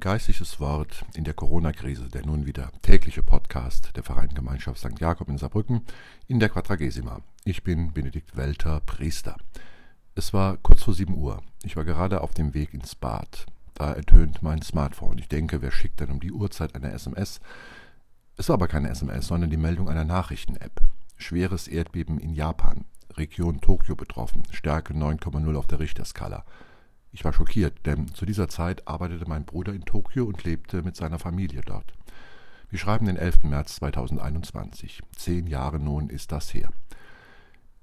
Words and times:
Geistliches 0.00 0.58
Wort 0.60 1.04
in 1.12 1.24
der 1.24 1.34
Corona-Krise, 1.34 2.08
der 2.08 2.24
nun 2.24 2.46
wieder 2.46 2.72
tägliche 2.80 3.22
Podcast 3.22 3.94
der 3.96 4.02
Vereingemeinschaft 4.02 4.80
St. 4.80 4.98
Jakob 4.98 5.28
in 5.28 5.36
Saarbrücken 5.36 5.82
in 6.26 6.40
der 6.40 6.48
Quadragesima. 6.48 7.20
Ich 7.44 7.62
bin 7.64 7.92
Benedikt 7.92 8.34
Welter, 8.34 8.80
Priester. 8.80 9.36
Es 10.14 10.32
war 10.32 10.56
kurz 10.56 10.84
vor 10.84 10.94
sieben 10.94 11.18
Uhr. 11.18 11.42
Ich 11.64 11.76
war 11.76 11.84
gerade 11.84 12.22
auf 12.22 12.32
dem 12.32 12.54
Weg 12.54 12.72
ins 12.72 12.94
Bad. 12.94 13.44
Da 13.74 13.92
ertönt 13.92 14.42
mein 14.42 14.62
Smartphone. 14.62 15.18
Ich 15.18 15.28
denke, 15.28 15.60
wer 15.60 15.70
schickt 15.70 16.00
denn 16.00 16.10
um 16.10 16.20
die 16.20 16.32
Uhrzeit 16.32 16.74
eine 16.74 16.92
SMS? 16.92 17.38
Es 18.38 18.48
war 18.48 18.54
aber 18.54 18.68
keine 18.68 18.88
SMS, 18.88 19.26
sondern 19.26 19.50
die 19.50 19.58
Meldung 19.58 19.90
einer 19.90 20.04
Nachrichten-App. 20.04 20.80
Schweres 21.18 21.68
Erdbeben 21.68 22.18
in 22.18 22.32
Japan. 22.32 22.86
Region 23.18 23.60
Tokio 23.60 23.96
betroffen. 23.96 24.44
Stärke 24.50 24.94
9,0 24.94 25.54
auf 25.56 25.66
der 25.66 25.78
Richterskala. 25.78 26.46
Ich 27.12 27.24
war 27.24 27.32
schockiert, 27.32 27.86
denn 27.86 28.08
zu 28.14 28.24
dieser 28.24 28.48
Zeit 28.48 28.86
arbeitete 28.86 29.28
mein 29.28 29.44
Bruder 29.44 29.72
in 29.72 29.84
Tokio 29.84 30.24
und 30.24 30.44
lebte 30.44 30.82
mit 30.82 30.96
seiner 30.96 31.18
Familie 31.18 31.62
dort. 31.62 31.92
Wir 32.68 32.78
schreiben 32.78 33.06
den 33.06 33.16
11. 33.16 33.44
März 33.44 33.76
2021. 33.76 35.02
Zehn 35.16 35.48
Jahre 35.48 35.80
nun 35.80 36.08
ist 36.08 36.30
das 36.30 36.54
her. 36.54 36.70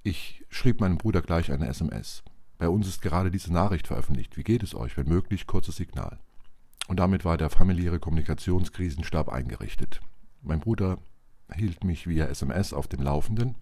Ich 0.04 0.46
schrieb 0.50 0.80
meinem 0.80 0.98
Bruder 0.98 1.22
gleich 1.22 1.52
eine 1.52 1.68
SMS. 1.68 2.24
Bei 2.58 2.70
uns 2.70 2.88
ist 2.88 3.02
gerade 3.02 3.30
diese 3.30 3.52
Nachricht 3.52 3.88
veröffentlicht. 3.88 4.38
Wie 4.38 4.44
geht 4.44 4.64
es 4.64 4.74
euch? 4.74 4.96
Wenn 4.96 5.10
möglich, 5.10 5.46
kurzes 5.46 5.76
Signal. 5.76 6.20
Und 6.88 7.02
damit 7.02 7.26
war 7.26 7.38
der 7.38 7.50
familiäre 7.50 8.00
Kommunikationskrisenstab 8.00 9.28
eingerichtet. 9.28 10.00
Mein 10.42 10.62
Bruder 10.62 11.00
hielt 11.54 11.84
mich 11.84 12.08
via 12.08 12.28
SMS 12.28 12.72
auf 12.72 12.88
dem 12.88 13.02
Laufenden 13.02 13.56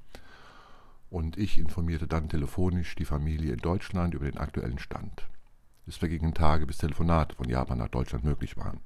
und 1.09 1.37
ich 1.37 1.57
informierte 1.57 2.07
dann 2.07 2.29
telefonisch 2.29 2.95
die 2.95 3.05
Familie 3.05 3.53
in 3.53 3.59
Deutschland 3.59 4.13
über 4.13 4.25
den 4.25 4.37
aktuellen 4.37 4.77
Stand. 4.77 5.27
Es 5.87 5.97
vergingen 5.97 6.33
Tage, 6.33 6.65
bis 6.65 6.77
Telefonate 6.77 7.35
von 7.35 7.47
Japan 7.47 7.77
nach 7.77 7.89
Deutschland 7.89 8.23
möglich 8.23 8.57
waren. 8.57 8.79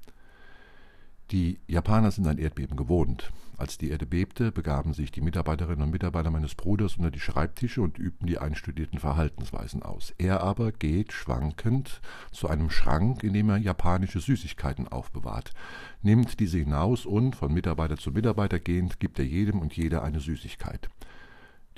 Die 1.32 1.60
Japaner 1.68 2.10
sind 2.10 2.26
ein 2.28 2.40
Erdbeben 2.40 2.76
gewohnt. 2.76 3.32
Als 3.56 3.78
die 3.78 3.92
Erde 3.92 4.08
bebte, 4.08 4.52
begaben 4.52 4.94
sich 4.94 5.12
die 5.12 5.22
Mitarbeiterinnen 5.22 5.84
und 5.84 5.92
Mitarbeiter 5.92 6.32
meines 6.32 6.56
Bruders 6.56 6.98
unter 6.98 7.12
die 7.12 7.20
Schreibtische 7.20 7.82
und 7.82 8.00
übten 8.00 8.26
die 8.26 8.40
einstudierten 8.40 8.98
Verhaltensweisen 8.98 9.84
aus. 9.84 10.14
Er 10.18 10.42
aber 10.42 10.72
geht 10.72 11.14
schwankend 11.14 12.02
zu 12.32 12.48
einem 12.48 12.72
Schrank, 12.72 13.24
in 13.24 13.34
dem 13.34 13.50
er 13.50 13.58
japanische 13.58 14.22
Süßigkeiten 14.22 14.88
aufbewahrt, 14.88 15.54
nimmt 16.02 16.40
diese 16.40 16.58
hinaus 16.58 17.06
und, 17.06 17.36
von 17.36 17.54
Mitarbeiter 17.54 17.98
zu 17.98 18.12
Mitarbeiter 18.12 18.60
gehend, 18.60 19.00
gibt 19.00 19.20
er 19.20 19.26
jedem 19.26 19.60
und 19.60 19.76
jeder 19.76 20.04
eine 20.04 20.22
Süßigkeit. 20.22 20.90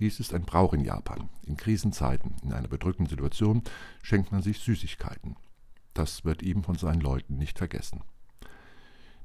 Dies 0.02 0.20
ist 0.20 0.34
ein 0.34 0.42
Brauch 0.42 0.74
in 0.74 0.84
Japan. 0.84 1.30
In 1.46 1.58
Krisenzeiten, 1.58 2.34
in 2.42 2.54
einer 2.54 2.68
bedrückenden 2.68 3.08
Situation, 3.08 3.62
schenkt 4.02 4.32
man 4.32 4.42
sich 4.42 4.58
Süßigkeiten. 4.58 5.36
Das 5.94 6.26
wird 6.26 6.42
ihm 6.42 6.64
von 6.64 6.76
seinen 6.76 7.02
Leuten 7.02 7.38
nicht 7.38 7.60
vergessen. 7.60 8.02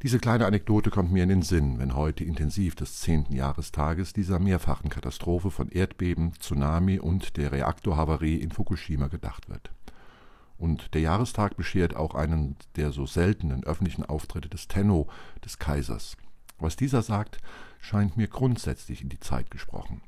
Diese 0.03 0.19
kleine 0.19 0.45
Anekdote 0.45 0.91
kommt 0.91 1.13
mir 1.13 1.23
in 1.23 1.31
den 1.31 1.41
Sinn, 1.41 1.79
wenn 1.79 1.97
heute 1.97 2.25
intensiv 2.25 2.75
des 2.75 3.01
zehnten 3.01 3.35
Jahrestages 3.35 4.13
dieser 4.13 4.39
mehrfachen 4.39 4.91
Katastrophe 4.91 5.51
von 5.51 5.71
Erdbeben, 5.71 6.35
Tsunami 6.39 6.99
und 6.99 7.39
der 7.39 7.53
Reaktorhavarie 7.53 8.37
in 8.37 8.51
Fukushima 8.51 9.07
gedacht 9.09 9.49
wird. 9.49 9.71
Und 10.59 10.93
der 10.93 11.01
Jahrestag 11.01 11.57
beschert 11.57 11.97
auch 11.97 12.15
einen 12.15 12.55
der 12.77 12.93
so 12.93 13.07
seltenen 13.07 13.65
öffentlichen 13.65 14.05
Auftritte 14.05 14.51
des 14.51 14.69
Tenno, 14.69 15.09
des 15.43 15.59
Kaisers. 15.59 16.19
Was 16.59 16.77
dieser 16.77 17.01
sagt, 17.01 17.39
scheint 17.81 18.19
mir 18.19 18.29
grundsätzlich 18.29 19.01
in 19.01 19.09
die 19.09 19.21
Zeit 19.21 19.51
gesprochen 19.51 20.03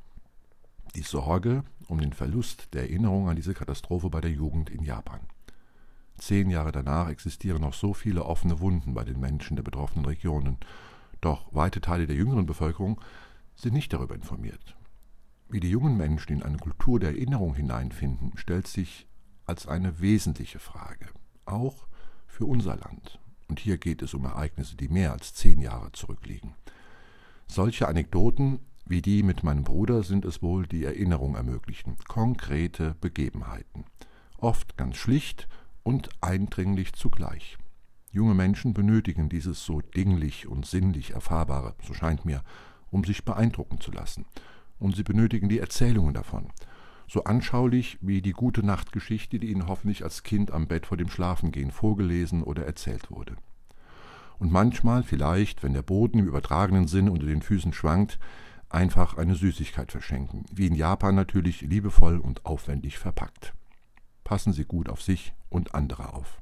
Sorge 1.09 1.63
um 1.87 1.99
den 1.99 2.13
Verlust 2.13 2.73
der 2.73 2.83
Erinnerung 2.83 3.29
an 3.29 3.35
diese 3.35 3.53
Katastrophe 3.53 4.09
bei 4.09 4.21
der 4.21 4.31
Jugend 4.31 4.69
in 4.69 4.83
Japan. 4.83 5.21
Zehn 6.17 6.49
Jahre 6.49 6.71
danach 6.71 7.09
existieren 7.09 7.61
noch 7.61 7.73
so 7.73 7.93
viele 7.93 8.25
offene 8.25 8.59
Wunden 8.59 8.93
bei 8.93 9.03
den 9.03 9.19
Menschen 9.19 9.55
der 9.55 9.63
betroffenen 9.63 10.05
Regionen, 10.05 10.57
doch 11.21 11.53
weite 11.53 11.81
Teile 11.81 12.07
der 12.07 12.15
jüngeren 12.15 12.45
Bevölkerung 12.45 13.01
sind 13.55 13.73
nicht 13.73 13.91
darüber 13.91 14.15
informiert. 14.15 14.75
Wie 15.49 15.59
die 15.59 15.71
jungen 15.71 15.97
Menschen 15.97 16.33
in 16.33 16.43
eine 16.43 16.57
Kultur 16.57 16.99
der 16.99 17.09
Erinnerung 17.09 17.55
hineinfinden, 17.55 18.33
stellt 18.35 18.67
sich 18.67 19.07
als 19.45 19.67
eine 19.67 19.99
wesentliche 19.99 20.59
Frage, 20.59 21.07
auch 21.45 21.87
für 22.27 22.45
unser 22.45 22.75
Land. 22.77 23.19
Und 23.47 23.59
hier 23.59 23.77
geht 23.79 24.03
es 24.03 24.13
um 24.13 24.25
Ereignisse, 24.25 24.77
die 24.77 24.89
mehr 24.89 25.11
als 25.11 25.33
zehn 25.33 25.59
Jahre 25.59 25.91
zurückliegen. 25.91 26.53
Solche 27.47 27.87
Anekdoten 27.87 28.59
wie 28.89 29.03
die 29.03 29.21
mit 29.21 29.43
meinem 29.43 29.63
Bruder 29.63 30.01
sind 30.01 30.25
es 30.25 30.41
wohl, 30.41 30.65
die 30.65 30.83
Erinnerung 30.83 31.35
ermöglichen, 31.35 31.95
konkrete 32.07 32.95
Begebenheiten, 32.99 33.85
oft 34.39 34.77
ganz 34.77 34.97
schlicht 34.97 35.47
und 35.83 36.09
eindringlich 36.21 36.93
zugleich. 36.93 37.57
Junge 38.11 38.33
Menschen 38.33 38.73
benötigen 38.73 39.29
dieses 39.29 39.63
so 39.63 39.81
dinglich 39.81 40.47
und 40.47 40.65
sinnlich 40.65 41.11
Erfahrbare, 41.11 41.75
so 41.85 41.93
scheint 41.93 42.25
mir, 42.25 42.43
um 42.89 43.03
sich 43.03 43.23
beeindrucken 43.23 43.79
zu 43.79 43.91
lassen. 43.91 44.25
Und 44.79 44.95
sie 44.95 45.03
benötigen 45.03 45.49
die 45.49 45.59
Erzählungen 45.59 46.15
davon, 46.15 46.47
so 47.07 47.25
anschaulich 47.25 47.99
wie 48.01 48.23
die 48.23 48.31
gute 48.31 48.65
Nachtgeschichte, 48.65 49.37
die 49.37 49.51
ihnen 49.51 49.67
hoffentlich 49.67 50.03
als 50.03 50.23
Kind 50.23 50.49
am 50.49 50.65
Bett 50.65 50.87
vor 50.87 50.97
dem 50.97 51.09
Schlafengehen 51.09 51.69
vorgelesen 51.69 52.41
oder 52.41 52.65
erzählt 52.65 53.11
wurde. 53.11 53.35
Und 54.39 54.51
manchmal, 54.51 55.03
vielleicht, 55.03 55.61
wenn 55.61 55.73
der 55.73 55.83
Boden 55.83 56.17
im 56.17 56.27
übertragenen 56.27 56.87
Sinne 56.87 57.11
unter 57.11 57.27
den 57.27 57.43
Füßen 57.43 57.73
schwankt, 57.73 58.17
einfach 58.69 59.17
eine 59.17 59.35
Süßigkeit 59.35 59.91
verschenken, 59.91 60.45
wie 60.51 60.67
in 60.67 60.75
Japan 60.75 61.15
natürlich 61.15 61.61
liebevoll 61.61 62.19
und 62.19 62.45
aufwendig 62.45 62.97
verpackt. 62.97 63.53
Passen 64.23 64.53
Sie 64.53 64.65
gut 64.65 64.89
auf 64.89 65.01
sich 65.01 65.33
und 65.49 65.73
andere 65.73 66.13
auf. 66.13 66.41